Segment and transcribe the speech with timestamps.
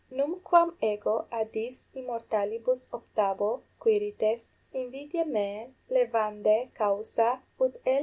[0.09, 7.99] Numquam ego a dis immortalibus optabo, Quirites, invidiae meae levandae causa, ut L.